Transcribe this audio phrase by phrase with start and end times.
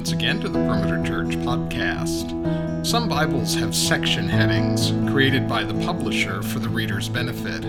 [0.00, 2.86] once again to the Perimeter Church podcast.
[2.86, 7.62] Some Bibles have section headings created by the publisher for the reader's benefit.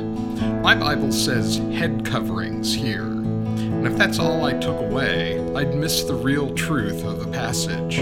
[0.62, 3.04] My Bible says head coverings here.
[3.04, 7.98] And if that's all I took away, I'd miss the real truth of the passage.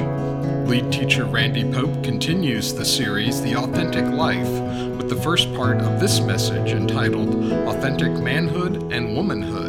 [0.70, 4.48] Lead teacher Randy Pope continues the series The Authentic Life
[4.96, 7.34] with the first part of this message entitled
[7.68, 9.69] Authentic Manhood and Womanhood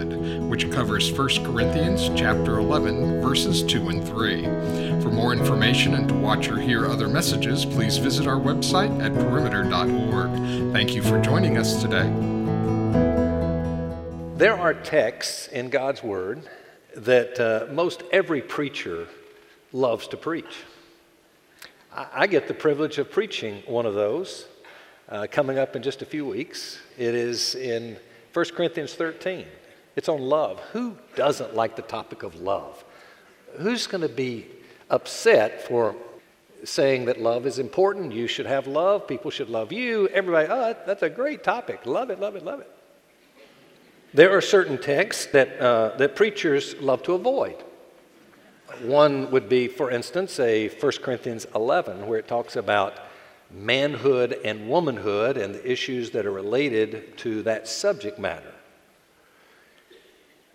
[0.51, 4.43] which covers 1 Corinthians chapter 11 verses 2 and 3.
[5.01, 9.15] For more information and to watch or hear other messages, please visit our website at
[9.15, 10.73] perimeter.org.
[10.73, 12.09] Thank you for joining us today.
[14.37, 16.43] There are texts in God's Word
[16.97, 19.07] that uh, most every preacher
[19.73, 20.65] loves to preach.
[21.95, 24.47] I, get the privilege of preaching one of those
[25.09, 26.81] uh, coming up in just a few weeks.
[26.99, 27.97] It is in
[28.33, 29.47] 1 Corinthians 13.
[29.97, 30.61] It's on love.
[30.73, 32.85] Who doesn't like the topic of love?
[33.59, 34.47] Who's going to be
[34.89, 35.97] upset for
[36.65, 38.13] saying that love is important?
[38.13, 39.09] You should have love.
[39.09, 40.09] People should love you.
[40.09, 41.87] Everybody, oh, that's a great topic.
[41.87, 42.71] Love it, love it, love it.
[44.13, 47.57] There are certain texts that, uh, that preachers love to avoid.
[48.83, 52.99] One would be, for instance, a 1 Corinthians 11, where it talks about
[53.51, 58.53] manhood and womanhood and the issues that are related to that subject matter.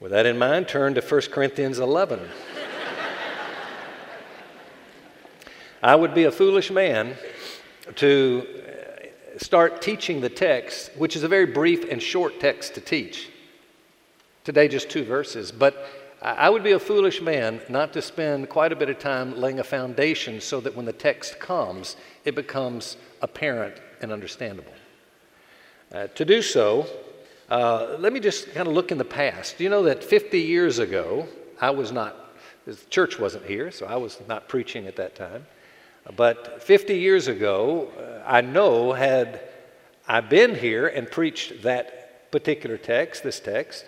[0.01, 2.19] With that in mind, turn to 1 Corinthians 11.
[5.81, 7.15] I would be a foolish man
[7.95, 8.45] to
[9.37, 13.29] start teaching the text, which is a very brief and short text to teach.
[14.43, 15.51] Today, just two verses.
[15.51, 15.87] But
[16.21, 19.59] I would be a foolish man not to spend quite a bit of time laying
[19.59, 24.73] a foundation so that when the text comes, it becomes apparent and understandable.
[25.93, 26.85] Uh, to do so,
[27.49, 29.59] uh, let me just kind of look in the past.
[29.59, 31.27] You know that 50 years ago,
[31.61, 32.15] I was not,
[32.65, 35.45] the church wasn't here, so I was not preaching at that time.
[36.15, 39.41] But 50 years ago, uh, I know had
[40.07, 43.85] I been here and preached that particular text, this text,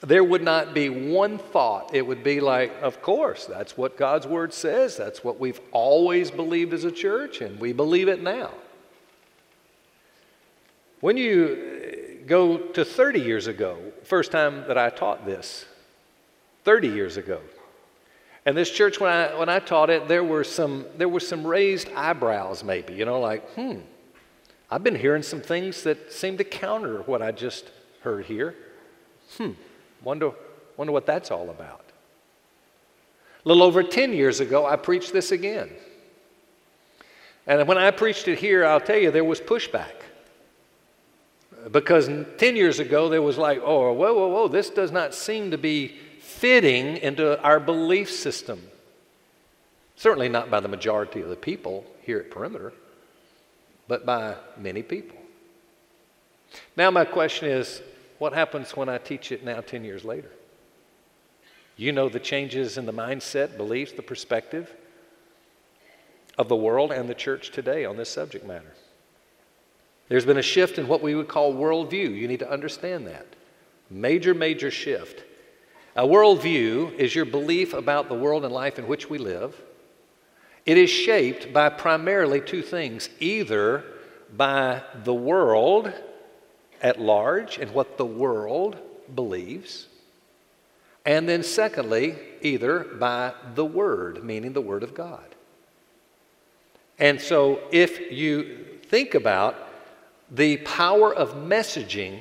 [0.00, 1.92] there would not be one thought.
[1.92, 4.96] It would be like, of course, that's what God's Word says.
[4.96, 8.52] That's what we've always believed as a church, and we believe it now.
[11.00, 11.97] When you
[12.28, 15.64] go to 30 years ago, first time that I taught this,
[16.64, 17.40] 30 years ago.
[18.46, 21.46] And this church, when I, when I taught it, there were, some, there were some
[21.46, 23.80] raised eyebrows, maybe, you know, like, hmm,
[24.70, 27.70] I've been hearing some things that seem to counter what I just
[28.02, 28.54] heard here.
[29.36, 29.52] Hmm,
[30.02, 30.32] wonder,
[30.76, 31.84] wonder what that's all about.
[33.44, 35.70] A little over 10 years ago, I preached this again.
[37.46, 40.02] And when I preached it here, I'll tell you, there was pushback.
[41.72, 42.08] Because
[42.38, 45.58] 10 years ago, there was like, oh, whoa, whoa, whoa, this does not seem to
[45.58, 45.88] be
[46.20, 48.62] fitting into our belief system.
[49.96, 52.72] Certainly not by the majority of the people here at Perimeter,
[53.88, 55.16] but by many people.
[56.76, 57.82] Now, my question is
[58.18, 60.30] what happens when I teach it now 10 years later?
[61.76, 64.72] You know the changes in the mindset, beliefs, the perspective
[66.36, 68.72] of the world and the church today on this subject matter.
[70.08, 72.16] There's been a shift in what we would call worldview.
[72.16, 73.26] You need to understand that.
[73.90, 75.24] Major, major shift.
[75.96, 79.60] A worldview is your belief about the world and life in which we live.
[80.64, 83.84] It is shaped by primarily two things either
[84.36, 85.92] by the world
[86.82, 88.76] at large and what the world
[89.14, 89.88] believes,
[91.04, 95.34] and then secondly, either by the Word, meaning the Word of God.
[96.98, 99.67] And so if you think about
[100.30, 102.20] the power of messaging,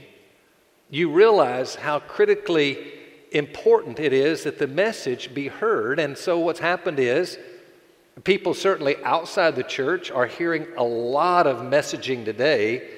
[0.90, 2.94] you realize how critically
[3.31, 6.00] important it is that the message be heard.
[6.00, 7.38] And so, what's happened is
[8.23, 12.90] people, certainly outside the church, are hearing a lot of messaging today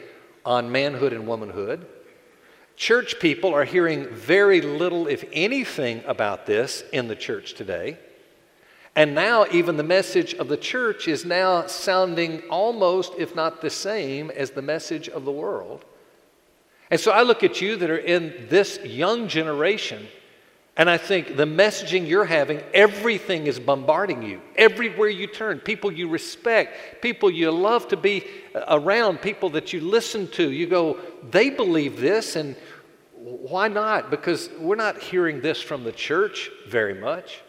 [0.46, 1.86] on manhood and womanhood.
[2.76, 7.98] Church people are hearing very little, if anything, about this in the church today.
[9.00, 13.70] And now, even the message of the church is now sounding almost, if not the
[13.70, 15.86] same, as the message of the world.
[16.92, 20.06] And so I look at you that are in this young generation,
[20.76, 24.42] and I think the messaging you're having, everything is bombarding you.
[24.58, 28.26] Everywhere you turn, people you respect, people you love to be
[28.68, 31.00] around, people that you listen to, you go,
[31.32, 32.54] they believe this, and
[33.16, 34.12] why not?
[34.12, 37.44] Because we're not hearing this from the church very much.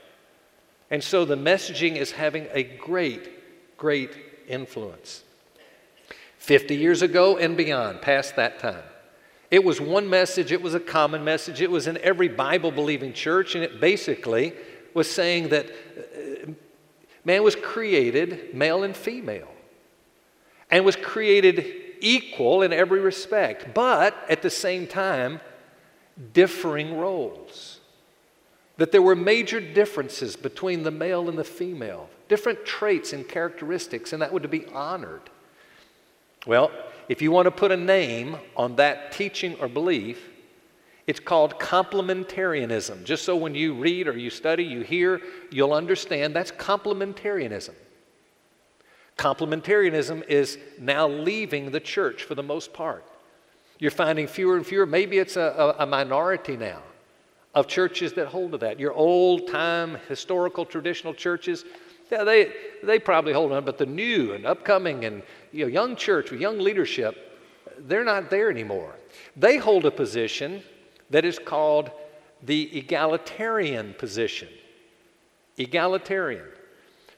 [0.91, 4.11] And so the messaging is having a great, great
[4.49, 5.23] influence.
[6.39, 8.83] 50 years ago and beyond, past that time.
[9.51, 13.13] It was one message, it was a common message, it was in every Bible believing
[13.13, 14.53] church, and it basically
[14.95, 16.53] was saying that uh,
[17.25, 19.49] Man was created male and female
[20.71, 21.65] and was created
[22.01, 25.41] equal in every respect, but at the same time,
[26.33, 27.80] differing roles.
[28.81, 34.15] That there were major differences between the male and the female, different traits and characteristics,
[34.15, 35.21] and that would be honored.
[36.47, 36.71] Well,
[37.07, 40.31] if you want to put a name on that teaching or belief,
[41.07, 43.05] it's called complementarianism.
[43.05, 47.75] Just so when you read or you study, you hear, you'll understand that's complementarianism.
[49.19, 53.05] Complementarianism is now leaving the church for the most part.
[53.79, 56.81] You're finding fewer and fewer, maybe it's a, a, a minority now
[57.55, 58.79] of churches that hold to that.
[58.79, 61.65] Your old time historical traditional churches,
[62.11, 62.53] yeah, they,
[62.83, 66.41] they probably hold on, but the new and upcoming and you know, young church with
[66.41, 67.39] young leadership,
[67.79, 68.95] they're not there anymore.
[69.37, 70.63] They hold a position
[71.11, 71.91] that is called
[72.43, 74.49] the egalitarian position.
[75.57, 76.47] Egalitarian.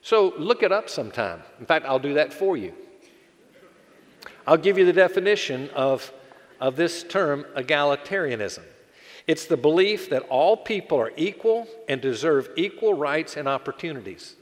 [0.01, 1.43] So look it up sometime.
[1.61, 2.75] In fact, I'll do that for you.
[4.47, 6.13] I'll give you the definition of,
[6.61, 8.65] of this term, egalitarianism.
[9.27, 14.35] It's the belief that all people are equal and deserve equal rights and opportunities.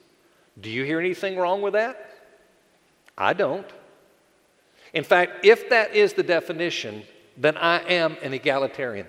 [0.60, 2.14] Do you hear anything wrong with that?
[3.16, 3.66] I don't.
[4.92, 7.02] In fact, if that is the definition,
[7.36, 9.06] then I am an egalitarian.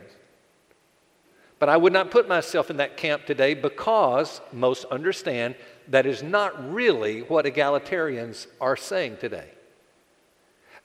[1.60, 5.56] But I would not put myself in that camp today because most understand
[5.88, 9.50] that is not really what egalitarians are saying today.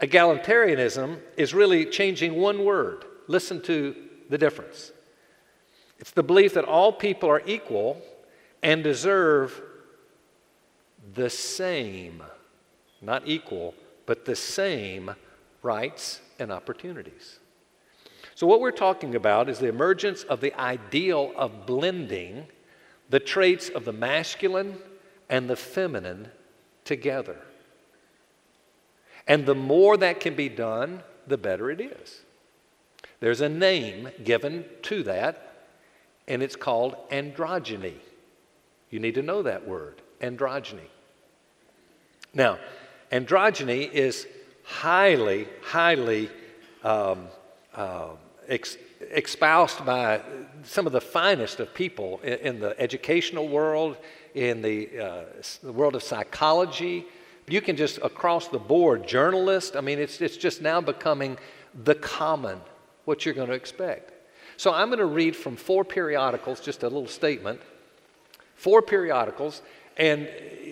[0.00, 3.04] Egalitarianism is really changing one word.
[3.26, 3.96] Listen to
[4.28, 4.92] the difference.
[5.98, 8.00] It's the belief that all people are equal
[8.62, 9.62] and deserve
[11.14, 12.22] the same,
[13.00, 13.74] not equal,
[14.04, 15.14] but the same
[15.62, 17.38] rights and opportunities.
[18.34, 22.46] So, what we're talking about is the emergence of the ideal of blending
[23.08, 24.78] the traits of the masculine
[25.28, 26.28] and the feminine
[26.84, 27.36] together.
[29.26, 32.20] And the more that can be done, the better it is.
[33.20, 35.52] There's a name given to that,
[36.28, 37.94] and it's called androgyny.
[38.90, 40.88] You need to know that word, androgyny.
[42.34, 42.58] Now,
[43.10, 44.26] androgyny is
[44.62, 46.28] highly, highly
[46.82, 47.28] um,
[47.74, 48.10] uh,
[48.48, 50.20] ex- espoused by
[50.64, 53.96] some of the finest of people in, in the educational world,
[54.34, 55.24] in the, uh,
[55.62, 57.06] the world of psychology.
[57.48, 61.38] You can just across the board, journalists, I mean, it's, it's just now becoming
[61.84, 62.60] the common,
[63.06, 64.12] what you're going to expect.
[64.58, 67.60] So I'm going to read from four periodicals, just a little statement.
[68.54, 69.62] Four periodicals,
[69.96, 70.28] and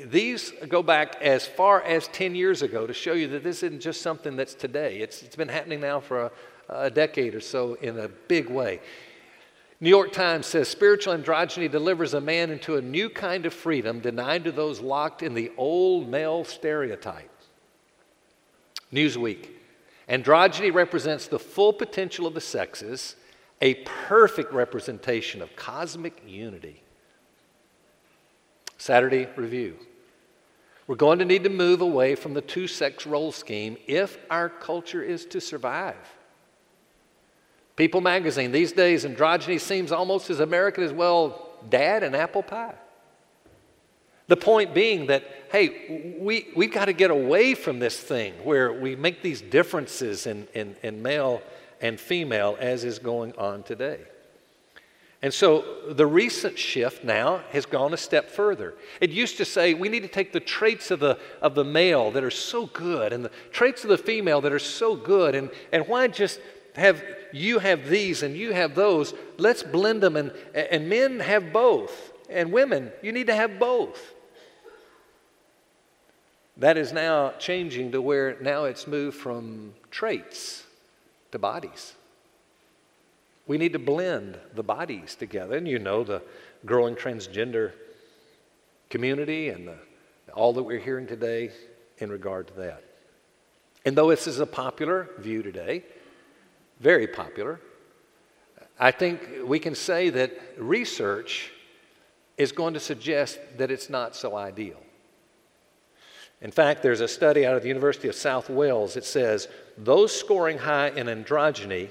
[0.06, 3.80] these go back as far as 10 years ago to show you that this isn't
[3.80, 4.98] just something that's today.
[4.98, 6.30] It's, it's been happening now for a,
[6.68, 8.80] a decade or so in a big way.
[9.80, 14.00] New York Times says spiritual androgyny delivers a man into a new kind of freedom
[14.00, 17.48] denied to those locked in the old male stereotypes.
[18.92, 19.48] Newsweek
[20.08, 23.16] androgyny represents the full potential of the sexes,
[23.60, 26.82] a perfect representation of cosmic unity.
[28.78, 29.76] Saturday Review.
[30.86, 34.50] We're going to need to move away from the two sex role scheme if our
[34.50, 35.96] culture is to survive.
[37.76, 42.74] People magazine, these days, androgyny seems almost as American as, well, dad and apple pie.
[44.26, 48.72] The point being that, hey, we, we've got to get away from this thing where
[48.72, 51.42] we make these differences in, in, in male
[51.80, 54.00] and female as is going on today.
[55.20, 58.74] And so the recent shift now has gone a step further.
[59.00, 62.10] It used to say we need to take the traits of the, of the male
[62.10, 65.50] that are so good and the traits of the female that are so good, and,
[65.72, 66.40] and why just
[66.74, 67.02] have
[67.32, 69.14] you have these and you have those.
[69.38, 72.12] Let's blend them, and, and men have both.
[72.28, 74.13] And women, you need to have both.
[76.56, 80.64] That is now changing to where now it's moved from traits
[81.32, 81.94] to bodies.
[83.46, 85.56] We need to blend the bodies together.
[85.56, 86.22] And you know the
[86.64, 87.72] growing transgender
[88.88, 89.76] community and the,
[90.32, 91.50] all that we're hearing today
[91.98, 92.84] in regard to that.
[93.84, 95.82] And though this is a popular view today,
[96.80, 97.60] very popular.
[98.78, 101.50] I think we can say that research
[102.36, 104.83] is going to suggest that it's not so ideal.
[106.44, 109.48] In fact, there's a study out of the University of South Wales that says
[109.78, 111.88] those scoring high in androgyny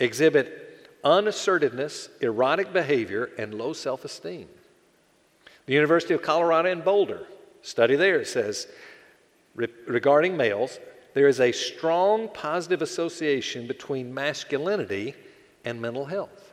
[0.00, 4.48] exhibit unassertiveness, erotic behavior, and low self esteem.
[5.66, 7.24] The University of Colorado in Boulder,
[7.62, 8.66] study there says
[9.54, 10.80] regarding males,
[11.14, 15.14] there is a strong positive association between masculinity
[15.64, 16.52] and mental health.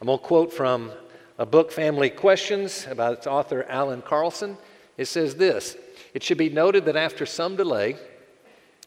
[0.00, 0.90] I'm going to quote from
[1.38, 4.58] a book, Family Questions, about its author, Allan Carlson.
[4.98, 5.76] It says this
[6.14, 7.96] It should be noted that after some delay,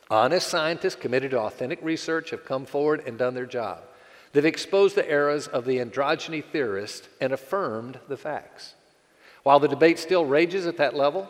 [0.10, 3.84] honest scientists committed to authentic research have come forward and done their job.
[4.32, 8.74] They've exposed the errors of the androgyny theorists and affirmed the facts.
[9.43, 11.29] While the debate still rages at that level,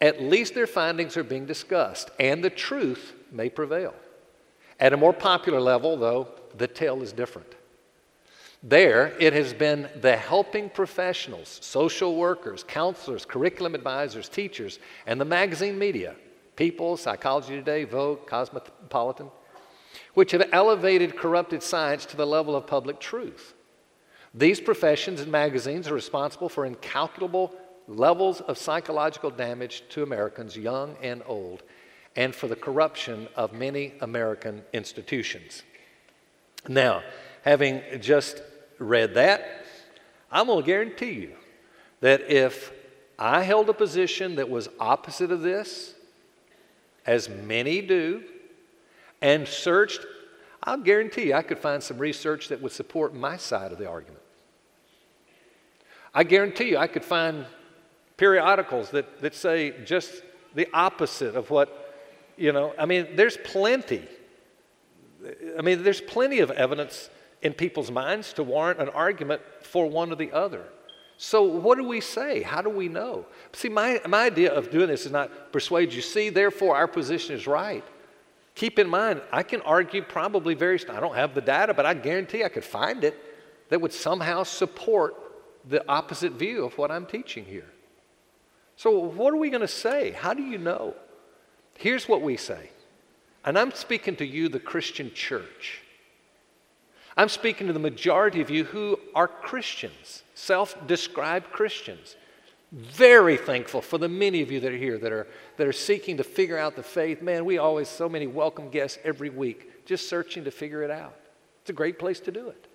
[0.00, 3.94] at least their findings are being discussed, and the truth may prevail.
[4.78, 7.54] At a more popular level, though, the tale is different.
[8.68, 15.24] There, it has been the helping professionals, social workers, counselors, curriculum advisors, teachers, and the
[15.24, 16.16] magazine media,
[16.56, 19.30] People, Psychology Today, Vogue, Cosmopolitan,
[20.14, 23.54] which have elevated corrupted science to the level of public truth.
[24.34, 27.54] These professions and magazines are responsible for incalculable
[27.86, 31.62] levels of psychological damage to Americans, young and old,
[32.16, 35.62] and for the corruption of many American institutions.
[36.66, 37.04] Now,
[37.42, 38.42] having just
[38.78, 39.64] read that,
[40.30, 41.32] I'm going to guarantee you
[42.00, 42.72] that if
[43.18, 45.94] I held a position that was opposite of this,
[47.06, 48.22] as many do,
[49.22, 50.00] and searched,
[50.62, 53.88] I'll guarantee you I could find some research that would support my side of the
[53.88, 54.22] argument.
[56.12, 57.46] I guarantee you I could find
[58.16, 60.22] periodicals that, that say just
[60.54, 61.94] the opposite of what,
[62.36, 64.02] you know, I mean, there's plenty.
[65.58, 67.10] I mean, there's plenty of evidence
[67.42, 70.64] in people's minds to warrant an argument for one or the other.
[71.18, 72.42] So, what do we say?
[72.42, 73.24] How do we know?
[73.52, 76.02] See, my, my idea of doing this is not persuade you.
[76.02, 77.84] See, therefore, our position is right.
[78.54, 81.94] Keep in mind, I can argue probably very, I don't have the data, but I
[81.94, 83.18] guarantee I could find it
[83.68, 85.14] that would somehow support
[85.68, 87.70] the opposite view of what I'm teaching here.
[88.76, 90.10] So, what are we going to say?
[90.10, 90.94] How do you know?
[91.78, 92.70] Here's what we say,
[93.44, 95.82] and I'm speaking to you, the Christian church.
[97.16, 102.16] I'm speaking to the majority of you who are Christians, self described Christians.
[102.72, 106.16] Very thankful for the many of you that are here that are, that are seeking
[106.18, 107.22] to figure out the faith.
[107.22, 111.14] Man, we always, so many welcome guests every week, just searching to figure it out.
[111.62, 112.66] It's a great place to do it,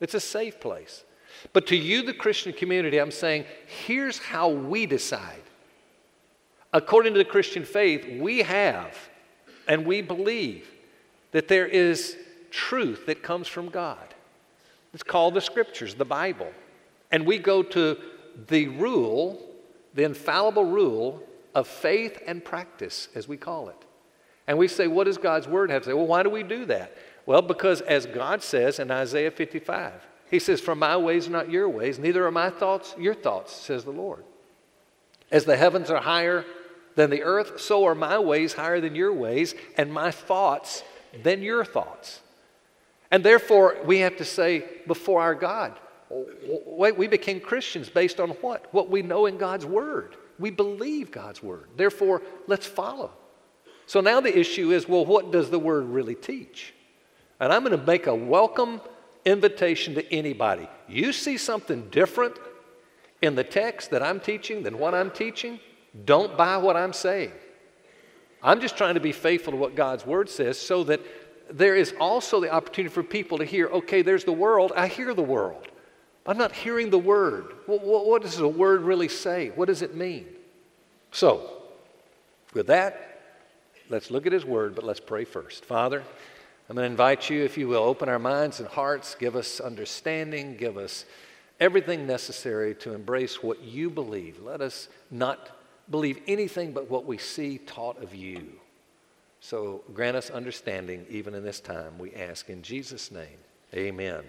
[0.00, 1.04] it's a safe place.
[1.52, 3.44] But to you, the Christian community, I'm saying,
[3.86, 5.42] here's how we decide.
[6.72, 8.96] According to the Christian faith, we have
[9.66, 10.68] and we believe
[11.32, 12.16] that there is
[12.50, 14.14] truth that comes from God.
[14.94, 16.50] It's called the Scriptures, the Bible.
[17.10, 17.96] And we go to
[18.48, 19.40] the rule,
[19.94, 21.22] the infallible rule
[21.54, 23.84] of faith and practice, as we call it.
[24.46, 25.92] And we say, what does God's Word have to say?
[25.92, 26.96] Well, why do we do that?
[27.26, 29.92] Well, because as God says in Isaiah 55,
[30.30, 33.52] He says, For my ways are not your ways, neither are my thoughts your thoughts,
[33.52, 34.24] says the Lord.
[35.30, 36.46] As the heavens are higher
[36.94, 40.82] than the earth, so are my ways higher than your ways, and my thoughts
[41.22, 42.22] than your thoughts.
[43.10, 45.78] And therefore, we have to say before our God,
[46.66, 48.72] we became Christians based on what?
[48.72, 50.16] What we know in God's Word.
[50.38, 51.68] We believe God's Word.
[51.76, 53.10] Therefore, let's follow.
[53.86, 56.74] So now the issue is well, what does the Word really teach?
[57.40, 58.80] And I'm going to make a welcome
[59.24, 60.68] invitation to anybody.
[60.88, 62.36] You see something different
[63.22, 65.58] in the text that I'm teaching than what I'm teaching,
[66.04, 67.32] don't buy what I'm saying.
[68.42, 71.00] I'm just trying to be faithful to what God's Word says so that
[71.50, 75.14] there is also the opportunity for people to hear, okay, there's the world, I hear
[75.14, 75.66] the world.
[76.26, 77.54] I'm not hearing the word.
[77.66, 79.50] What, what, what does the word really say?
[79.54, 80.26] What does it mean?
[81.10, 81.62] So,
[82.52, 83.22] with that,
[83.88, 85.64] let's look at his word, but let's pray first.
[85.64, 86.04] Father,
[86.68, 89.58] I'm going to invite you, if you will, open our minds and hearts, give us
[89.58, 91.06] understanding, give us
[91.60, 94.38] everything necessary to embrace what you believe.
[94.42, 95.48] Let us not
[95.90, 98.52] believe anything but what we see taught of you.
[99.40, 103.38] So grant us understanding even in this time, we ask in Jesus' name.
[103.74, 104.22] Amen.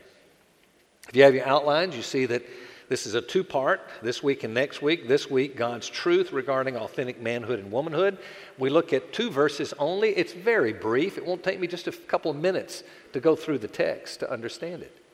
[1.08, 2.44] If you have your outlines, you see that
[2.90, 5.08] this is a two part, this week and next week.
[5.08, 8.18] This week, God's truth regarding authentic manhood and womanhood.
[8.58, 10.10] We look at two verses only.
[10.10, 11.18] It's very brief.
[11.18, 14.32] It won't take me just a couple of minutes to go through the text to
[14.32, 15.06] understand it.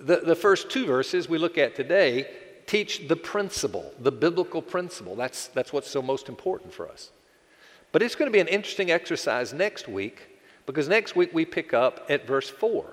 [0.00, 2.28] The, the first two verses we look at today
[2.66, 5.14] teach the principle, the biblical principle.
[5.14, 7.10] That's, that's what's so most important for us.
[7.96, 11.72] But it's going to be an interesting exercise next week because next week we pick
[11.72, 12.84] up at verse 4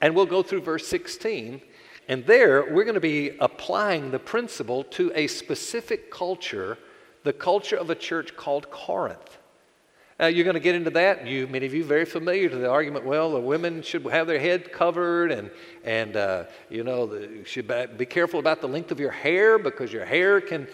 [0.00, 1.62] and we'll go through verse 16.
[2.08, 6.76] And there we're going to be applying the principle to a specific culture,
[7.22, 9.38] the culture of a church called Corinth.
[10.18, 11.24] You're going to get into that.
[11.24, 13.04] You, many of you, very familiar to the argument.
[13.04, 15.52] Well, the women should have their head covered, and
[15.84, 19.92] and uh, you know, the, should be careful about the length of your hair because
[19.92, 20.66] your hair can.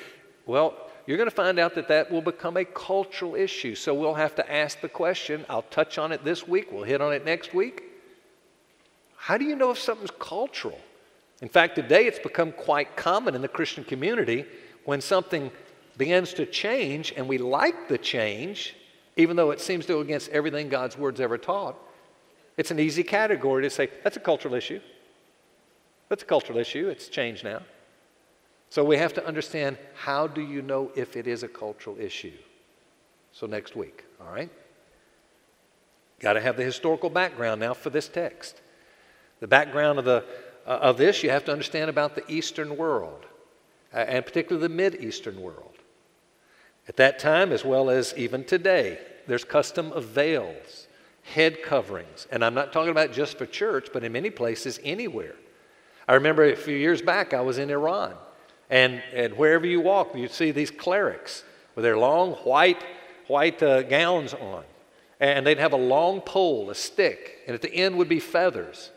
[0.46, 3.74] Well, you're going to find out that that will become a cultural issue.
[3.74, 5.46] So we'll have to ask the question.
[5.48, 7.84] I'll touch on it this week, we'll hit on it next week.
[9.16, 10.78] How do you know if something's cultural?
[11.40, 14.44] In fact, today it's become quite common in the Christian community
[14.84, 15.50] when something
[15.96, 18.76] begins to change and we like the change,
[19.16, 21.74] even though it seems to go against everything God's word's ever taught,
[22.58, 24.80] it's an easy category to say, that's a cultural issue.
[26.10, 26.90] That's a cultural issue.
[26.90, 27.62] It's changed now.
[28.70, 32.36] So we have to understand how do you know if it is a cultural issue?
[33.32, 34.50] So next week, all right?
[36.20, 38.60] Got to have the historical background now for this text.
[39.40, 40.24] The background of, the,
[40.66, 43.24] uh, of this you have to understand about the Eastern world,
[43.94, 45.76] uh, and particularly the Mid Eastern world.
[46.88, 50.88] At that time, as well as even today, there's custom of veils,
[51.22, 55.36] head coverings, and I'm not talking about just for church, but in many places, anywhere.
[56.08, 58.14] I remember a few years back, I was in Iran,
[58.70, 61.44] and, and wherever you walk, you see these clerics
[61.74, 62.82] with their long white,
[63.26, 64.64] white uh, gowns on.
[65.20, 68.90] And they'd have a long pole, a stick, and at the end would be feathers.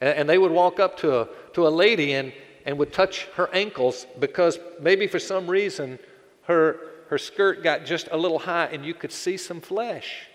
[0.00, 2.32] And, and they would walk up to a, to a lady and,
[2.64, 5.98] and would touch her ankles because maybe for some reason
[6.42, 10.28] her, her skirt got just a little high and you could see some flesh.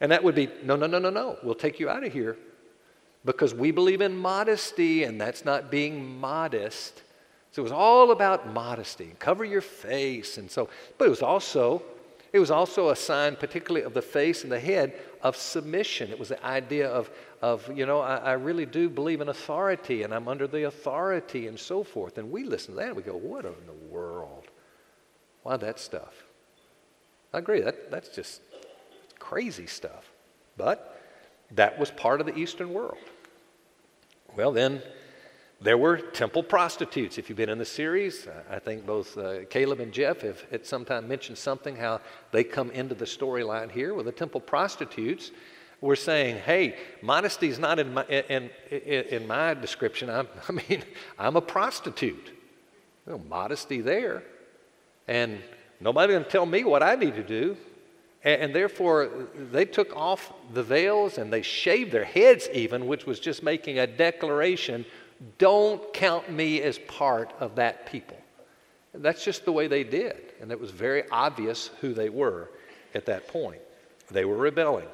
[0.00, 2.36] And that would be, no, no, no, no, no, we'll take you out of here
[3.24, 7.02] because we believe in modesty and that's not being modest.
[7.52, 10.38] So it was all about modesty, cover your face.
[10.38, 11.82] And so, but it was also,
[12.32, 16.10] it was also a sign, particularly of the face and the head, of submission.
[16.10, 17.10] It was the idea of,
[17.42, 21.48] of you know, I, I really do believe in authority and I'm under the authority
[21.48, 22.18] and so forth.
[22.18, 24.44] And we listen to that and we go, what in the world?
[25.42, 26.24] Why that stuff?
[27.32, 28.42] I agree, that, that's just
[29.18, 30.10] crazy stuff.
[30.56, 31.00] But
[31.52, 32.98] that was part of the Eastern world.
[34.36, 34.82] Well, then
[35.62, 37.18] there were temple prostitutes.
[37.18, 40.66] If you've been in the series, I think both uh, Caleb and Jeff have at
[40.66, 42.00] some time mentioned something how
[42.32, 43.92] they come into the storyline here.
[43.92, 45.30] Well, the temple prostitutes
[45.82, 50.08] were saying, "Hey, modesty is not in my in, in, in my description.
[50.08, 50.82] I'm, i mean,
[51.18, 52.32] I'm a prostitute.
[53.06, 54.22] No modesty there,
[55.08, 55.40] and
[55.78, 57.56] nobody's going to tell me what I need to do.
[58.22, 63.18] And therefore, they took off the veils and they shaved their heads, even, which was
[63.18, 64.84] just making a declaration
[65.38, 68.16] don't count me as part of that people.
[68.92, 70.34] And that's just the way they did.
[70.40, 72.50] And it was very obvious who they were
[72.94, 73.60] at that point.
[74.10, 74.88] They were rebelling.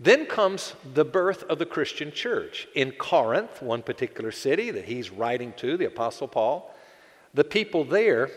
[0.00, 2.68] Then comes the birth of the Christian church.
[2.74, 6.74] In Corinth, one particular city that he's writing to, the Apostle Paul,
[7.32, 8.30] the people there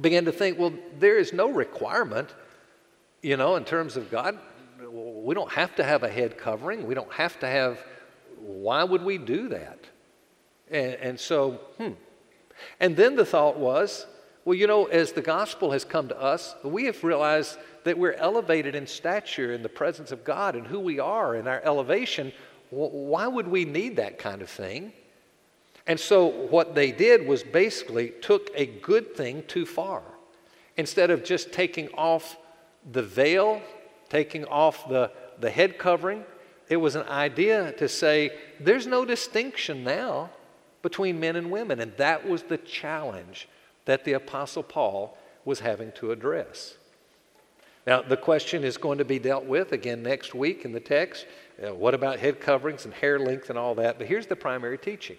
[0.00, 2.34] began to think, well, there is no requirement,
[3.22, 4.38] you know, in terms of God.
[4.90, 6.86] We don't have to have a head covering.
[6.86, 7.78] We don't have to have
[8.42, 9.78] why would we do that?
[10.70, 11.92] And, and so, hmm.
[12.80, 14.06] And then the thought was,
[14.44, 18.14] well, you know, as the gospel has come to us, we have realized that we're
[18.14, 22.32] elevated in stature in the presence of God and who we are in our elevation.
[22.70, 24.92] Why would we need that kind of thing?
[25.86, 30.02] And so, what they did was basically took a good thing too far.
[30.76, 32.36] Instead of just taking off
[32.92, 33.60] the veil,
[34.08, 36.24] taking off the, the head covering,
[36.72, 40.30] it was an idea to say there's no distinction now
[40.80, 41.80] between men and women.
[41.80, 43.46] And that was the challenge
[43.84, 46.78] that the Apostle Paul was having to address.
[47.86, 51.26] Now, the question is going to be dealt with again next week in the text.
[51.62, 53.98] Uh, what about head coverings and hair length and all that?
[53.98, 55.18] But here's the primary teaching.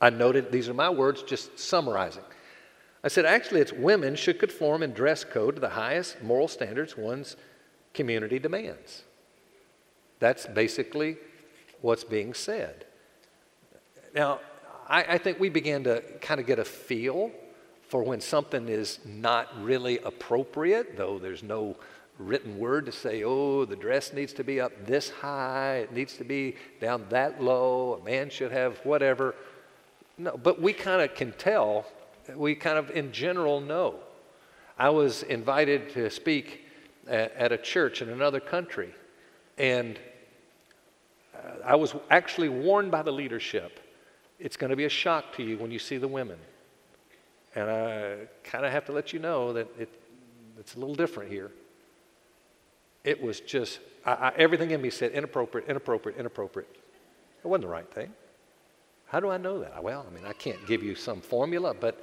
[0.00, 2.24] I noted, these are my words, just summarizing.
[3.04, 6.96] I said, actually, it's women should conform in dress code to the highest moral standards
[6.96, 7.36] one's
[7.92, 9.02] community demands.
[10.22, 11.16] That's basically
[11.80, 12.84] what's being said.
[14.14, 14.38] Now,
[14.88, 17.32] I, I think we began to kind of get a feel
[17.88, 21.76] for when something is not really appropriate, though there's no
[22.20, 26.16] written word to say, oh, the dress needs to be up this high, it needs
[26.18, 29.34] to be down that low, a man should have whatever.
[30.18, 31.84] No, but we kind of can tell,
[32.36, 33.96] we kind of in general know.
[34.78, 36.60] I was invited to speak
[37.08, 38.94] at, at a church in another country,
[39.58, 39.98] and
[41.34, 43.80] Uh, I was actually warned by the leadership
[44.42, 46.38] it's going to be a shock to you when you see the women.
[47.54, 49.88] And I kind of have to let you know that it,
[50.58, 51.52] it's a little different here.
[53.04, 56.68] It was just, I, I, everything in me said inappropriate, inappropriate, inappropriate.
[57.44, 58.12] It wasn't the right thing.
[59.06, 59.82] How do I know that?
[59.82, 62.02] Well, I mean, I can't give you some formula, but,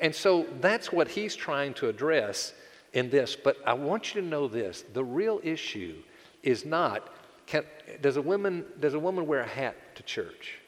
[0.00, 2.54] and so that's what he's trying to address
[2.94, 3.36] in this.
[3.36, 5.96] But I want you to know this the real issue
[6.42, 7.12] is not
[7.48, 7.64] can,
[8.02, 10.58] does, a woman, does a woman wear a hat to church?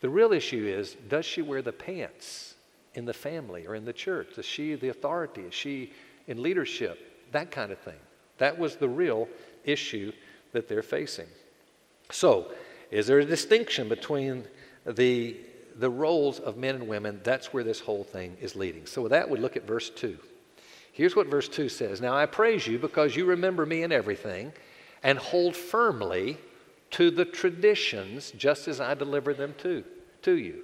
[0.00, 2.54] The real issue is does she wear the pants
[2.94, 4.38] in the family or in the church?
[4.38, 5.42] Is she the authority?
[5.42, 5.92] Is she
[6.28, 7.30] in leadership?
[7.32, 7.98] That kind of thing.
[8.38, 9.28] That was the real
[9.64, 10.12] issue
[10.52, 11.28] that they're facing.
[12.10, 12.52] So,
[12.90, 14.44] is there a distinction between
[14.86, 15.36] the,
[15.78, 18.86] the roles of men and women, that's where this whole thing is leading.
[18.86, 20.18] So, with that, we look at verse 2.
[20.92, 24.52] Here's what verse 2 says Now I praise you because you remember me in everything
[25.02, 26.38] and hold firmly
[26.92, 29.84] to the traditions just as I deliver them to,
[30.22, 30.62] to you.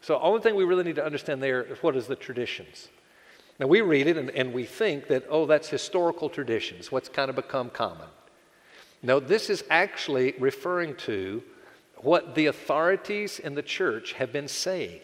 [0.00, 2.88] So, the only thing we really need to understand there is what is the traditions.
[3.58, 7.30] Now, we read it and, and we think that, oh, that's historical traditions, what's kind
[7.30, 8.08] of become common.
[9.02, 11.42] No, this is actually referring to
[11.96, 15.00] what the authorities in the church have been saying.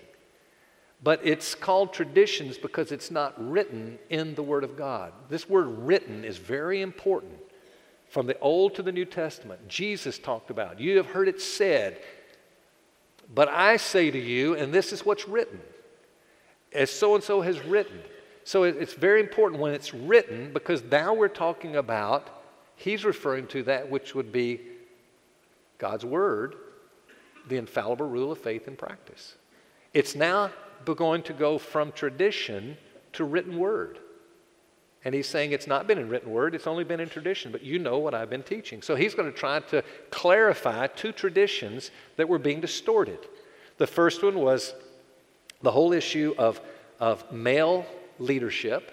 [1.03, 5.13] But it's called traditions because it's not written in the Word of God.
[5.29, 7.39] This word written is very important
[8.13, 9.67] from the Old to the New Testament.
[9.69, 10.79] Jesus talked about.
[10.79, 11.99] You have heard it said,
[13.35, 15.59] but I say to you, and this is what's written,
[16.75, 17.99] as so and so has written.
[18.45, 22.29] So it's very important when it's written because now we're talking about,
[22.77, 24.61] he's referring to that which would be
[25.79, 26.57] God's Word,
[27.49, 29.37] the infallible rule of faith and practice.
[29.95, 30.51] It's now
[30.85, 32.77] going to go from tradition
[33.15, 34.01] to written word.
[35.05, 37.63] And he's saying it's not been in written word, it's only been in tradition, but
[37.63, 38.83] you know what I've been teaching.
[38.83, 43.19] So he's going to try to clarify two traditions that were being distorted.
[43.79, 44.75] The first one was
[45.61, 46.61] the whole issue of,
[47.01, 47.85] of male
[48.19, 48.93] leadership.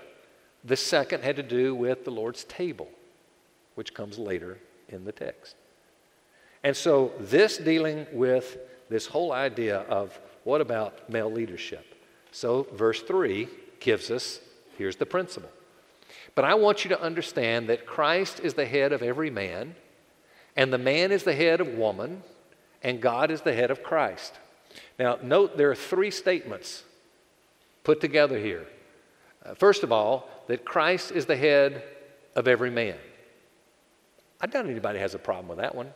[0.64, 2.90] The second had to do with the Lord's table,
[3.76, 5.56] which comes later in the text.
[6.64, 8.58] And so, this dealing with
[8.90, 11.86] this whole idea of what about male leadership?
[12.32, 13.48] So, verse 3
[13.80, 14.42] gives us
[14.78, 15.50] here's the principle.
[16.36, 19.76] But I want you to understand that Christ is the head of every man,
[20.56, 22.24] and the man is the head of woman,
[22.84, 24.34] and God is the head of Christ.
[24.98, 26.84] Now, note there are three statements
[27.84, 28.68] put together here.
[29.46, 31.84] Uh, first of all, that Christ is the head
[32.36, 32.96] of every man.
[34.42, 35.92] I doubt anybody has a problem with that one.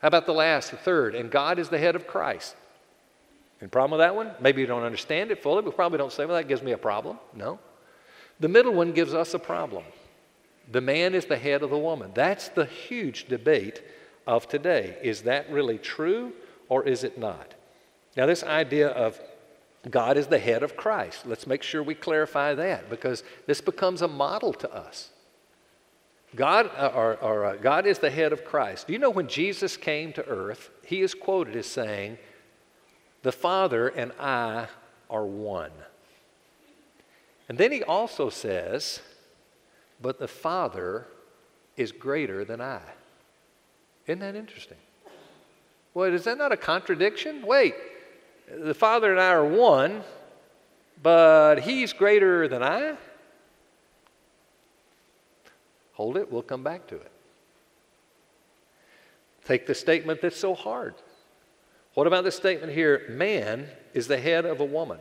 [0.00, 1.14] How about the last, the third?
[1.14, 2.54] And God is the head of Christ.
[3.60, 4.30] Any problem with that one?
[4.40, 6.78] Maybe you don't understand it fully, but probably don't say, well, that gives me a
[6.78, 7.18] problem.
[7.34, 7.58] No.
[8.40, 9.84] The middle one gives us a problem.
[10.70, 12.12] The man is the head of the woman.
[12.14, 13.82] That's the huge debate
[14.26, 14.98] of today.
[15.02, 16.32] Is that really true
[16.68, 17.54] or is it not?
[18.16, 19.18] Now, this idea of
[19.90, 24.02] God is the head of Christ, let's make sure we clarify that because this becomes
[24.02, 25.10] a model to us.
[26.36, 28.86] God, uh, or, or uh, God is the head of Christ.
[28.86, 32.18] Do you know when Jesus came to earth, he is quoted as saying,
[33.22, 34.66] The Father and I
[35.08, 35.70] are one.
[37.48, 39.00] And then he also says,
[40.00, 41.06] But the Father
[41.76, 42.80] is greater than I.
[44.06, 44.76] Isn't that interesting?
[45.94, 47.42] Wait, is that not a contradiction?
[47.42, 47.74] Wait,
[48.54, 50.02] the Father and I are one,
[51.02, 52.96] but he's greater than I?
[55.94, 57.10] Hold it, we'll come back to it.
[59.44, 60.94] Take the statement that's so hard.
[61.94, 63.06] What about the statement here?
[63.08, 64.98] Man is the head of a woman.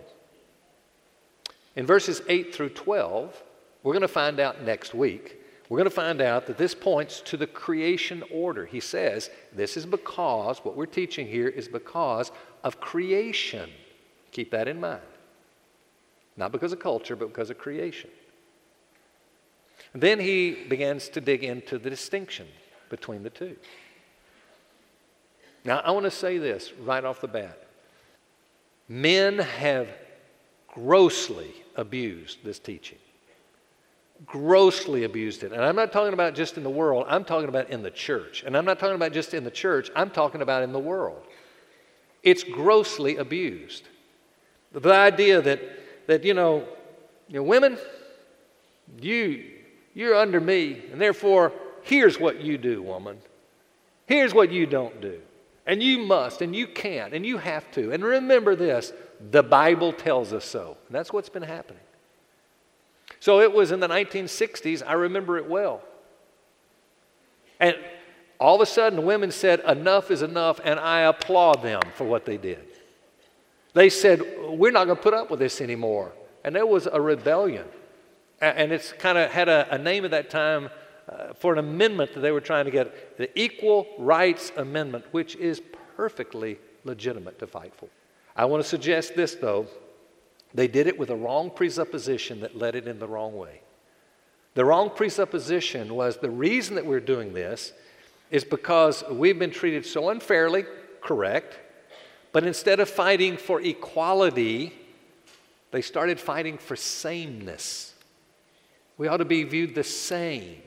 [1.77, 3.43] In verses 8 through 12,
[3.83, 5.39] we're going to find out next week.
[5.69, 8.65] We're going to find out that this points to the creation order.
[8.65, 12.31] He says this is because, what we're teaching here is because
[12.63, 13.69] of creation.
[14.31, 15.01] Keep that in mind.
[16.35, 18.09] Not because of culture, but because of creation.
[19.93, 22.47] Then he begins to dig into the distinction
[22.89, 23.55] between the two.
[25.63, 27.67] Now, I want to say this right off the bat.
[28.89, 29.89] Men have
[30.77, 32.99] grossly abused this teaching.
[34.25, 35.51] Grossly abused it.
[35.51, 38.43] And I'm not talking about just in the world, I'm talking about in the church.
[38.45, 41.21] And I'm not talking about just in the church, I'm talking about in the world.
[42.21, 43.83] It's grossly abused.
[44.71, 45.61] The idea that,
[46.07, 46.67] that you know,
[47.27, 47.77] you know, women,
[49.01, 49.45] you,
[49.95, 53.17] you're under me, and therefore, here's what you do, woman.
[54.05, 55.19] Here's what you don't do.
[55.65, 57.91] And you must, and you can't, and you have to.
[57.91, 58.93] And remember this
[59.31, 60.77] the Bible tells us so.
[60.87, 61.81] And that's what's been happening.
[63.19, 65.81] So it was in the 1960s, I remember it well.
[67.59, 67.75] And
[68.39, 72.25] all of a sudden, women said, Enough is enough, and I applaud them for what
[72.25, 72.63] they did.
[73.73, 76.11] They said, We're not going to put up with this anymore.
[76.43, 77.65] And there was a rebellion.
[78.39, 80.69] And it's kind of had a, a, name at that time
[81.09, 85.35] uh, for an amendment that they were trying to get the Equal Rights Amendment, which
[85.37, 85.59] is
[85.95, 87.89] perfectly legitimate to fight for.
[88.37, 89.65] I want to suggest this, though.
[90.53, 93.61] They did it with a wrong presupposition that led it in the wrong way.
[94.53, 97.73] The wrong presupposition was the reason that we're doing this
[98.31, 100.65] is because we've been treated so unfairly,
[101.01, 101.59] correct,
[102.31, 104.73] but instead of fighting for equality,
[105.71, 107.93] they started fighting for sameness.
[108.97, 110.61] We ought to be viewed the same.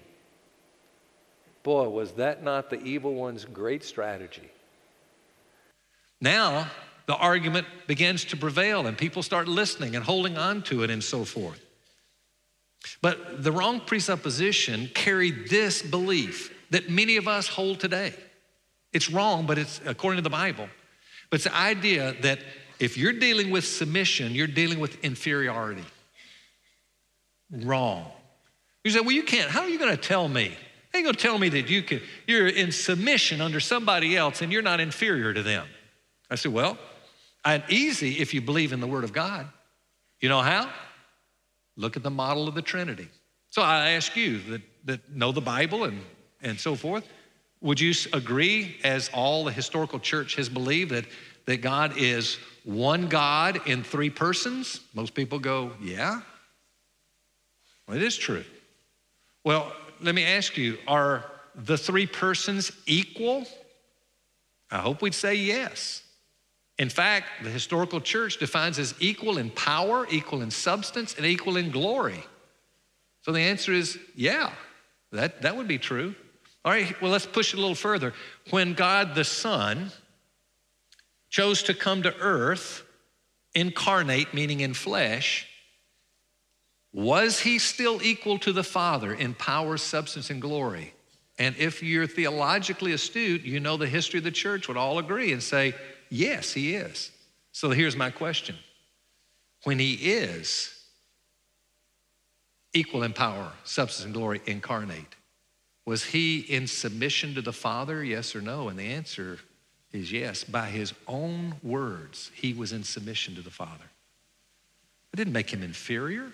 [1.62, 4.50] Boy, was that not the evil one's great strategy?
[6.20, 6.70] Now,
[7.10, 11.02] the argument begins to prevail and people start listening and holding on to it and
[11.02, 11.60] so forth.
[13.02, 18.14] But the wrong presupposition carried this belief that many of us hold today.
[18.92, 20.68] It's wrong, but it's according to the Bible.
[21.30, 22.38] But it's the idea that
[22.78, 25.84] if you're dealing with submission, you're dealing with inferiority.
[27.50, 28.06] Wrong.
[28.84, 29.50] You say, well, you can't.
[29.50, 30.56] How are you going to tell me?
[30.92, 34.16] How are you going to tell me that you can, you're in submission under somebody
[34.16, 35.66] else and you're not inferior to them?
[36.30, 36.78] I said, well,
[37.44, 39.46] and easy if you believe in the Word of God.
[40.20, 40.70] You know how?
[41.76, 43.08] Look at the model of the Trinity.
[43.50, 46.00] So I ask you that, that know the Bible and,
[46.42, 47.08] and so forth.
[47.62, 51.04] Would you agree, as all the historical church has believed, that,
[51.46, 54.80] that God is one God in three persons?
[54.94, 56.20] Most people go, yeah.
[57.86, 58.44] Well, it is true.
[59.44, 61.24] Well, let me ask you are
[61.54, 63.46] the three persons equal?
[64.70, 66.02] I hope we'd say yes.
[66.80, 71.58] In fact, the historical church defines as equal in power, equal in substance, and equal
[71.58, 72.24] in glory.
[73.20, 74.50] So the answer is yeah,
[75.12, 76.14] that, that would be true.
[76.64, 78.14] All right, well, let's push it a little further.
[78.48, 79.92] When God the Son
[81.28, 82.82] chose to come to earth,
[83.54, 85.46] incarnate, meaning in flesh,
[86.94, 90.94] was he still equal to the Father in power, substance, and glory?
[91.38, 95.34] And if you're theologically astute, you know the history of the church would all agree
[95.34, 95.74] and say,
[96.10, 97.10] yes, he is.
[97.52, 98.56] So here's my question
[99.64, 100.76] When he is
[102.72, 105.16] equal in power, substance, and glory incarnate,
[105.84, 108.68] was he in submission to the Father, yes or no?
[108.68, 109.38] And the answer
[109.92, 110.44] is yes.
[110.44, 113.90] By his own words, he was in submission to the Father.
[115.12, 116.30] It didn't make him inferior,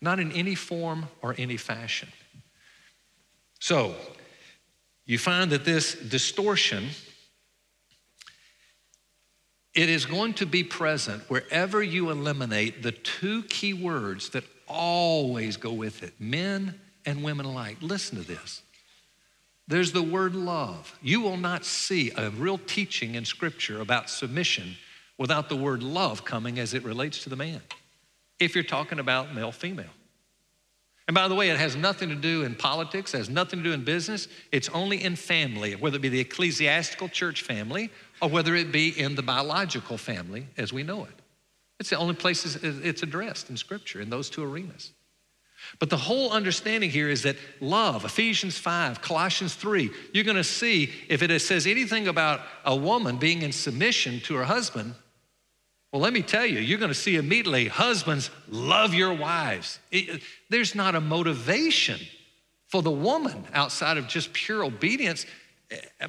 [0.00, 2.08] not in any form or any fashion.
[3.60, 3.94] So,
[5.06, 6.88] you find that this distortion
[9.76, 15.56] it is going to be present wherever you eliminate the two key words that always
[15.56, 17.76] go with it men and women alike.
[17.80, 18.62] Listen to this.
[19.68, 20.98] There's the word love.
[21.02, 24.76] You will not see a real teaching in Scripture about submission
[25.18, 27.60] without the word love coming as it relates to the man,
[28.38, 29.86] if you're talking about male female.
[31.08, 33.72] And by the way, it has nothing to do in politics, has nothing to do
[33.72, 34.26] in business.
[34.50, 38.88] It's only in family, whether it be the ecclesiastical church family or whether it be
[38.88, 41.14] in the biological family as we know it.
[41.78, 44.92] It's the only places it's addressed in Scripture, in those two arenas.
[45.78, 50.44] But the whole understanding here is that love, Ephesians 5, Colossians 3, you're going to
[50.44, 54.94] see if it says anything about a woman being in submission to her husband,
[55.92, 59.78] well, let me tell you, you're going to see immediately husbands love your wives.
[59.90, 62.00] It, there's not a motivation
[62.68, 65.24] for the woman outside of just pure obedience,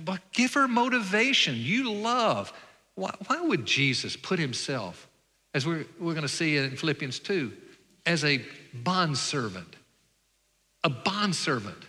[0.03, 1.55] but give her motivation.
[1.55, 2.53] You love.
[2.95, 5.07] Why, why would Jesus put himself,
[5.53, 7.53] as we're, we're going to see in Philippians 2,
[8.05, 8.41] as a
[8.73, 9.75] bondservant,
[10.83, 11.85] a bondservant,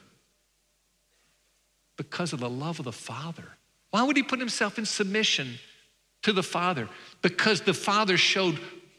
[1.98, 3.44] because of the love of the Father.
[3.90, 5.58] Why would he put himself in submission
[6.22, 6.88] to the Father?
[7.20, 8.58] Because the Father showed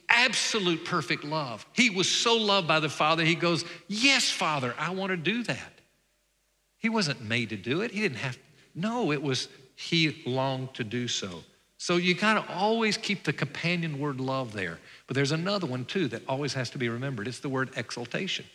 [0.10, 1.66] absolute perfect love.
[1.74, 5.44] He was so loved by the Father, he goes, Yes, Father, I want to do
[5.44, 5.74] that.
[6.78, 7.92] He wasn't made to do it.
[7.92, 8.38] He didn't have,
[8.80, 11.44] no, it was he longed to do so.
[11.78, 14.80] So you got to always keep the companion word love there.
[15.08, 18.46] But there's another one too that always has to be remembered it's the word exaltation.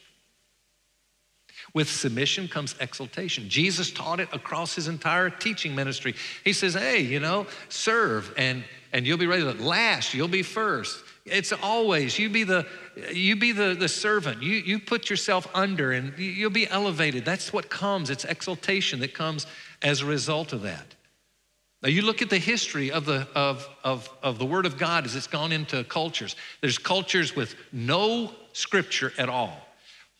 [1.72, 3.48] With submission comes exaltation.
[3.48, 6.14] Jesus taught it across his entire teaching ministry.
[6.44, 11.02] He says, hey, you know, serve and, and you'll be ready last, you'll be first.
[11.24, 12.66] It's always you be the
[13.10, 14.42] you be the, the servant.
[14.42, 17.24] You you put yourself under and you'll be elevated.
[17.24, 18.10] That's what comes.
[18.10, 19.46] It's exaltation that comes
[19.84, 20.94] as a result of that.
[21.82, 25.04] Now, you look at the history of the, of, of, of the Word of God
[25.04, 26.34] as it's gone into cultures.
[26.62, 29.60] There's cultures with no scripture at all.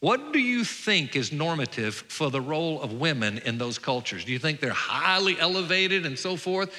[0.00, 4.26] What do you think is normative for the role of women in those cultures?
[4.26, 6.70] Do you think they're highly elevated and so forth?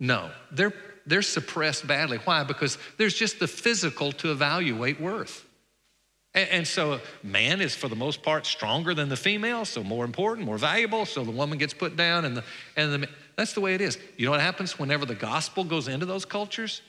[0.00, 0.72] No, they're,
[1.04, 2.16] they're suppressed badly.
[2.24, 2.44] Why?
[2.44, 5.45] Because there's just the physical to evaluate worth.
[6.36, 10.04] And, and so, man is for the most part stronger than the female, so more
[10.04, 12.44] important, more valuable, so the woman gets put down, and the,
[12.76, 13.98] and the that's the way it is.
[14.16, 16.82] You know what happens whenever the gospel goes into those cultures?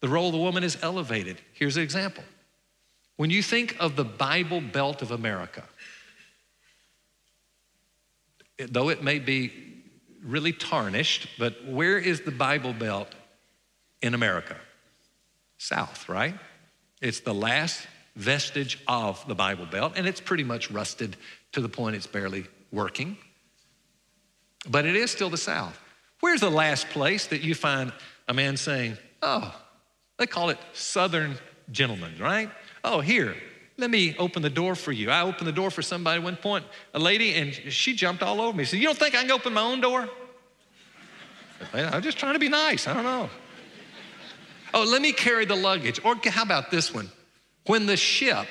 [0.00, 1.40] The role of the woman is elevated.
[1.52, 2.24] Here's an example.
[3.16, 5.62] When you think of the Bible Belt of America,
[8.58, 9.52] though it may be
[10.22, 13.14] really tarnished, but where is the Bible Belt
[14.02, 14.56] in America?
[15.56, 16.34] South, right?
[17.00, 21.16] It's the last vestige of the Bible Belt, and it's pretty much rusted
[21.52, 23.16] to the point it's barely working.
[24.68, 25.78] But it is still the South.
[26.20, 27.92] Where's the last place that you find
[28.26, 29.54] a man saying, Oh,
[30.18, 31.36] they call it Southern
[31.70, 32.50] gentlemen, right?
[32.82, 33.36] Oh, here,
[33.78, 35.10] let me open the door for you.
[35.10, 38.56] I opened the door for somebody one point, a lady, and she jumped all over
[38.56, 38.64] me.
[38.64, 40.08] She said, You don't think I can open my own door?
[41.72, 42.86] I'm just trying to be nice.
[42.86, 43.30] I don't know.
[44.74, 46.00] Oh, let me carry the luggage.
[46.04, 47.10] Or how about this one?
[47.66, 48.46] When the ship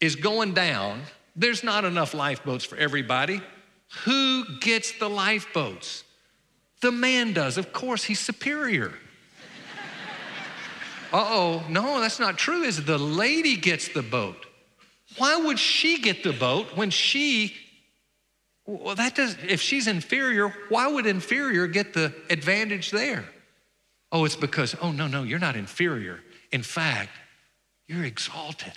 [0.00, 1.02] is going down,
[1.36, 3.40] there's not enough lifeboats for everybody.
[4.04, 6.04] Who gets the lifeboats?
[6.80, 7.58] The man does.
[7.58, 8.92] Of course, he's superior.
[11.12, 12.84] uh oh, no, that's not true, is?
[12.84, 14.46] The lady gets the boat.
[15.16, 17.54] Why would she get the boat when she,
[18.66, 23.24] well, that does, if she's inferior, why would inferior get the advantage there?
[24.12, 26.20] Oh, it's because, oh, no, no, you're not inferior.
[26.52, 27.10] In fact,
[27.88, 28.74] you're exalted.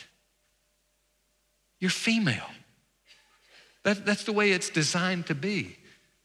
[1.80, 2.50] You're female.
[3.84, 5.78] That, that's the way it's designed to be.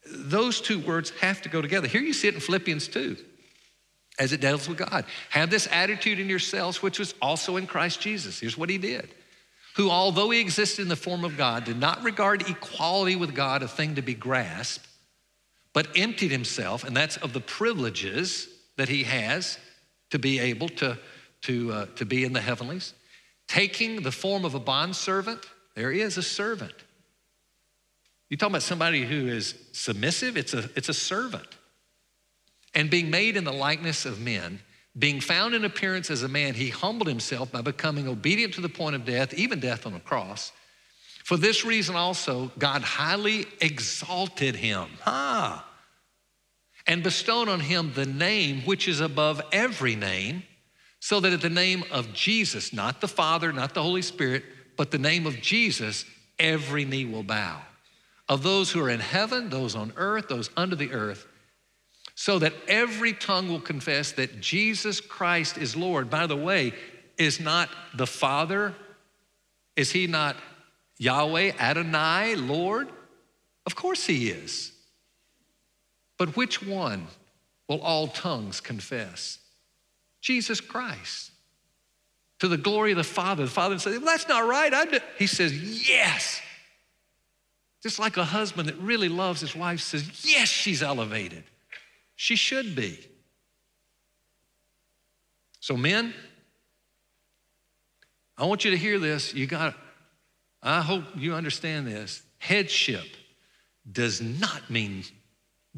[0.09, 1.88] Those two words have to go together.
[1.88, 3.16] Here you see it in Philippians 2
[4.18, 5.05] as it deals with God.
[5.31, 8.40] Have this attitude in yourselves, which was also in Christ Jesus.
[8.40, 9.09] Here's what he did.
[9.77, 13.62] Who, although he existed in the form of God, did not regard equality with God
[13.62, 14.87] a thing to be grasped,
[15.75, 19.59] but emptied himself, and that's of the privileges that he has
[20.11, 20.99] to be able to,
[21.42, 22.94] to, uh, to be in the heavenlies,
[23.49, 25.40] taking the form of a bondservant.
[25.75, 26.75] There he is, a servant
[28.29, 30.37] you talking about somebody who is submissive?
[30.37, 31.46] It's a, it's a servant.
[32.75, 34.61] And being made in the likeness of men,
[34.99, 38.68] being found in appearance as a man, he humbled himself by becoming obedient to the
[38.68, 40.53] point of death, even death on a cross.
[41.25, 44.87] For this reason also, God highly exalted him.
[45.07, 45.64] Ah.
[46.87, 50.42] And bestowed on him the name which is above every name,
[51.00, 54.44] so that at the name of Jesus, not the Father, not the Holy Spirit,
[54.76, 56.04] but the name of Jesus,
[56.38, 57.61] every knee will bow
[58.28, 61.26] of those who are in heaven, those on earth, those under the earth,
[62.14, 66.11] so that every tongue will confess that Jesus Christ is Lord.
[66.11, 66.72] By the way,
[67.18, 68.74] is not the Father,
[69.76, 70.37] is he not
[70.98, 72.88] Yahweh, Adonai, Lord?
[73.64, 74.72] Of course he is.
[76.18, 77.06] But which one
[77.68, 79.38] will all tongues confess?
[80.26, 81.30] Jesus Christ.
[82.40, 83.44] To the glory of the Father.
[83.44, 84.74] The Father says, well, That's not right.
[84.74, 86.40] I'm He says, Yes.
[87.80, 91.44] Just like a husband that really loves his wife says, Yes, she's elevated.
[92.16, 92.98] She should be.
[95.60, 96.12] So, men,
[98.36, 99.32] I want you to hear this.
[99.32, 99.74] You got,
[100.60, 102.22] I hope you understand this.
[102.38, 103.06] Headship
[103.90, 105.04] does not mean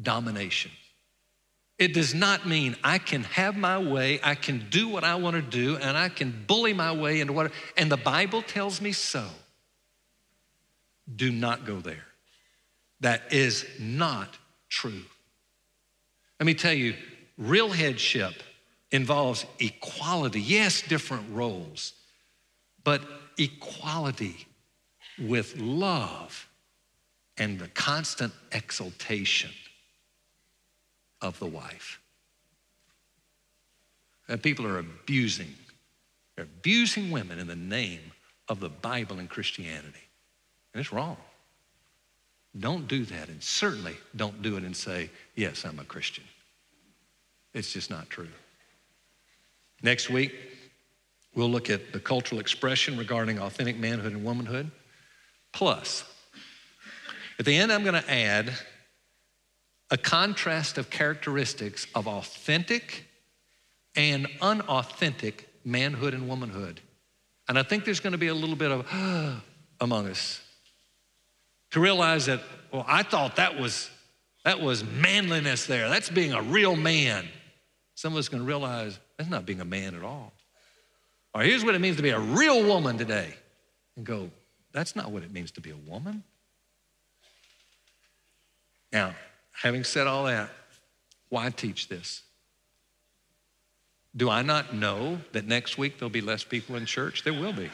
[0.01, 0.71] domination.
[1.79, 5.37] It does not mean I can have my way, I can do what I want
[5.37, 8.91] to do, and I can bully my way into what, and the Bible tells me
[8.91, 9.25] so
[11.15, 12.05] do not go there.
[12.99, 14.37] That is not
[14.67, 15.03] true.
[16.39, 16.95] Let me tell you,
[17.37, 18.33] real headship
[18.91, 20.41] involves equality.
[20.41, 21.93] Yes, different roles,
[22.83, 23.01] but
[23.37, 24.45] equality
[25.17, 26.49] with love
[27.37, 29.51] and the constant exaltation
[31.21, 31.99] of the wife.
[34.27, 35.53] And people are abusing,
[36.35, 38.11] they're abusing women in the name
[38.47, 40.07] of the Bible and Christianity.
[40.73, 41.17] And it's wrong.
[42.57, 43.29] Don't do that.
[43.29, 46.23] And certainly don't do it and say, Yes, I'm a Christian.
[47.53, 48.27] It's just not true.
[49.81, 50.33] Next week,
[51.35, 54.69] we'll look at the cultural expression regarding authentic manhood and womanhood.
[55.51, 56.03] Plus,
[57.39, 58.51] at the end, I'm going to add
[59.91, 63.05] a contrast of characteristics of authentic
[63.95, 66.79] and unauthentic manhood and womanhood.
[67.47, 69.41] And I think there's going to be a little bit of
[69.81, 70.41] among us
[71.71, 73.89] to realize that, well, I thought that was
[74.45, 75.89] that was manliness there.
[75.89, 77.27] That's being a real man.
[77.95, 80.31] Some of us to realize that's not being a man at all.
[81.33, 83.33] Or here's what it means to be a real woman today.
[83.97, 84.31] And go,
[84.71, 86.23] that's not what it means to be a woman.
[88.91, 89.13] Now,
[89.61, 90.49] having said all that,
[91.29, 92.23] why teach this?
[94.15, 97.23] Do I not know that next week there'll be less people in church?
[97.23, 97.69] There will be.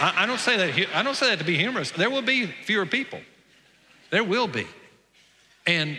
[0.00, 0.88] I, I, don't say that.
[0.94, 1.90] I don't say that to be humorous.
[1.90, 3.20] There will be fewer people.
[4.10, 4.66] There will be.
[5.66, 5.98] And,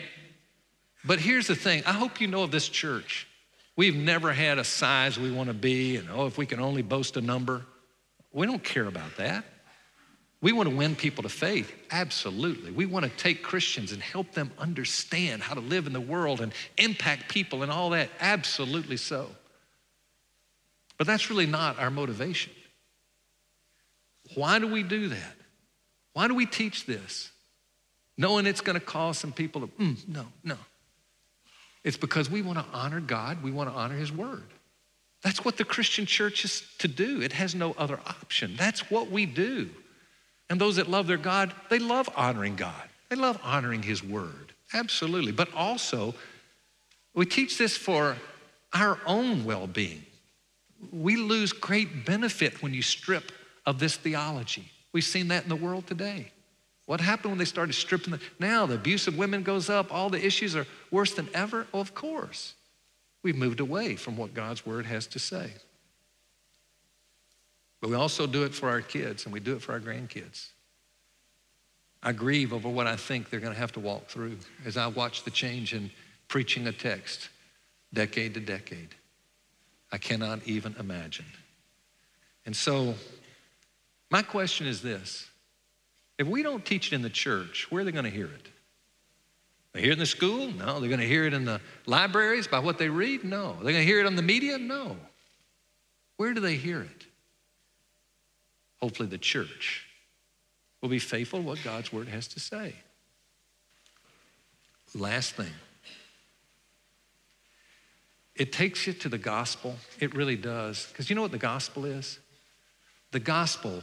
[1.04, 1.84] but here's the thing.
[1.86, 3.28] I hope you know of this church.
[3.76, 6.82] We've never had a size we want to be, and oh, if we can only
[6.82, 7.64] boast a number.
[8.32, 9.44] We don't care about that.
[10.40, 12.72] We want to win people to faith, absolutely.
[12.72, 16.42] We want to take Christians and help them understand how to live in the world
[16.42, 19.30] and impact people and all that, absolutely so.
[20.98, 22.54] But that's really not our motivation.
[24.36, 25.36] Why do we do that?
[26.14, 27.32] Why do we teach this?
[28.18, 30.58] Knowing it's going to cause some people to, mm, no, no.
[31.84, 34.44] It's because we want to honor God, we want to honor His Word.
[35.24, 37.22] That's what the Christian church is to do.
[37.22, 38.56] It has no other option.
[38.56, 39.70] That's what we do.
[40.50, 44.54] And those that love their God, they love honoring God, they love honoring His Word.
[44.74, 45.32] Absolutely.
[45.32, 46.14] But also,
[47.14, 48.18] we teach this for
[48.74, 50.06] our own well being.
[50.92, 53.32] We lose great benefit when you strip
[53.66, 54.72] of this theology.
[54.94, 56.32] We've seen that in the world today.
[56.86, 60.10] What happened when they started stripping the now the abuse of women goes up, all
[60.10, 61.68] the issues are worse than ever?
[61.72, 62.54] Well, of course.
[63.24, 65.52] We've moved away from what God's word has to say.
[67.88, 70.48] But we also do it for our kids and we do it for our grandkids.
[72.04, 74.88] I grieve over what I think they're going to have to walk through as I
[74.88, 75.90] watch the change in
[76.28, 77.30] preaching a text
[77.94, 78.90] decade to decade.
[79.90, 81.28] I cannot even imagine.
[82.46, 82.94] And so,
[84.10, 85.30] my question is this
[86.18, 88.50] if we don't teach it in the church, where are they going to hear it?
[89.72, 90.52] They hear it in the school?
[90.52, 90.82] No.
[90.82, 93.24] They're going to hear it in the libraries by what they read?
[93.24, 93.54] No.
[93.54, 94.58] They're going to hear it on the media?
[94.58, 94.98] No.
[96.18, 97.07] Where do they hear it?
[98.82, 99.88] Hopefully, the church
[100.82, 102.76] will be faithful what God's word has to say.
[104.94, 105.52] Last thing
[108.38, 109.76] it takes you to the gospel.
[110.00, 110.88] It really does.
[110.88, 112.20] Because you know what the gospel is?
[113.12, 113.82] The gospel,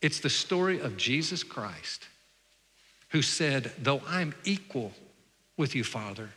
[0.00, 2.08] it's the story of Jesus Christ
[3.10, 4.92] who said, Though I'm equal
[5.56, 6.30] with you, Father,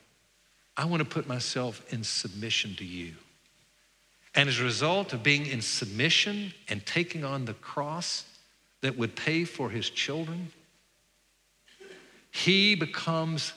[0.75, 3.13] I want to put myself in submission to you.
[4.35, 8.25] And as a result of being in submission and taking on the cross
[8.81, 10.51] that would pay for his children,
[12.31, 13.53] he becomes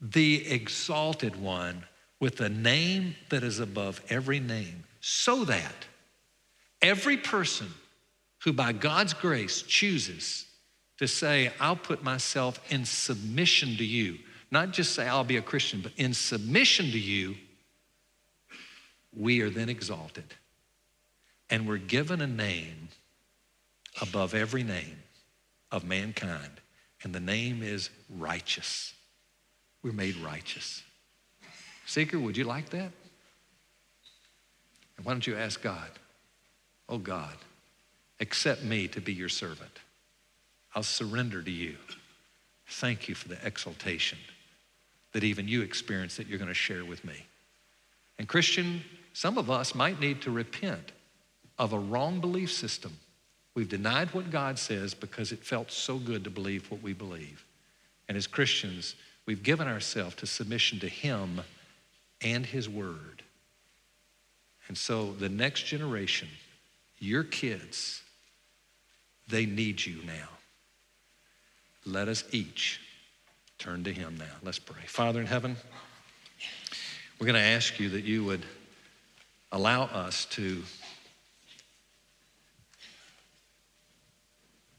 [0.00, 1.84] the exalted one
[2.20, 5.74] with the name that is above every name, so that
[6.80, 7.66] every person
[8.44, 10.46] who by God's grace chooses
[10.98, 14.18] to say, I'll put myself in submission to you,
[14.50, 17.36] not just say, I'll be a Christian, but in submission to you,
[19.16, 20.24] we are then exalted.
[21.48, 22.88] And we're given a name
[24.00, 25.02] above every name
[25.72, 26.60] of mankind.
[27.02, 28.94] And the name is righteous.
[29.82, 30.82] We're made righteous.
[31.86, 32.92] Seeker, would you like that?
[34.96, 35.90] And why don't you ask God,
[36.88, 37.34] oh God,
[38.20, 39.80] accept me to be your servant.
[40.74, 41.76] I'll surrender to you.
[42.68, 44.18] Thank you for the exaltation
[45.12, 47.26] that even you experience that you're going to share with me.
[48.18, 50.92] And, Christian, some of us might need to repent
[51.58, 52.96] of a wrong belief system.
[53.54, 57.44] We've denied what God says because it felt so good to believe what we believe.
[58.08, 58.94] And as Christians,
[59.26, 61.40] we've given ourselves to submission to Him
[62.22, 63.22] and His Word.
[64.68, 66.28] And so the next generation,
[66.98, 68.02] your kids,
[69.28, 70.28] they need you now.
[71.84, 72.80] Let us each
[73.58, 74.36] turn to Him now.
[74.42, 74.82] Let's pray.
[74.86, 75.56] Father in heaven,
[77.18, 78.44] we're going to ask you that you would
[79.52, 80.62] allow us to,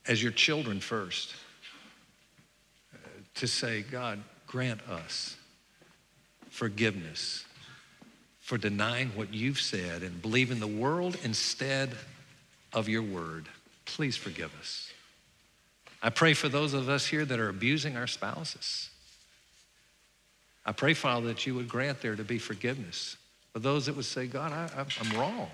[0.06, 1.34] as your children first,
[2.94, 2.98] uh,
[3.36, 5.36] to say, God, grant us
[6.50, 7.44] forgiveness
[8.40, 11.90] for denying what you've said and believing the world instead
[12.72, 13.46] of your word.
[13.84, 14.90] Please forgive us.
[16.02, 18.90] I pray for those of us here that are abusing our spouses.
[20.66, 23.16] I pray, Father, that you would grant there to be forgiveness.
[23.52, 25.50] For those that would say, God, I, am wrong.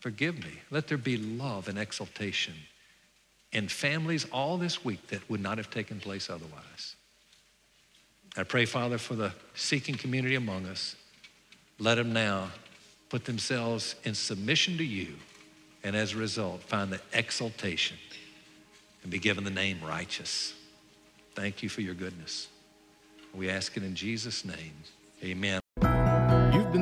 [0.00, 0.52] Forgive me.
[0.70, 2.54] Let there be love and exaltation
[3.52, 6.96] in families all this week that would not have taken place otherwise.
[8.36, 10.96] I pray, Father, for the seeking community among us.
[11.78, 12.48] Let them now
[13.10, 15.14] put themselves in submission to you,
[15.84, 17.98] and as a result, find the exaltation
[19.02, 20.54] and be given the name righteous.
[21.34, 22.48] Thank you for your goodness.
[23.34, 24.74] We ask it in Jesus' name.
[25.22, 25.61] Amen.